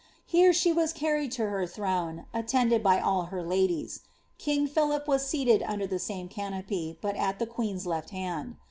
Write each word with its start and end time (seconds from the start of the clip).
Here 0.25 0.51
she 0.51 0.73
was 0.73 0.93
carried 0.93 1.31
to 1.33 1.47
her 1.49 1.67
throne, 1.67 2.25
attended 2.33 2.81
by 2.81 2.99
all 2.99 3.25
her 3.25 3.43
ladies.' 3.43 3.99
King 4.39 4.65
Philip 4.65 5.07
was 5.07 5.27
seated 5.27 5.61
under 5.61 5.85
the 5.85 5.97
•ane 5.97 6.27
canopy, 6.27 6.97
but 7.01 7.15
at 7.15 7.37
the 7.37 7.45
queen's 7.45 7.85
left 7.85 8.09
hand. 8.09 8.55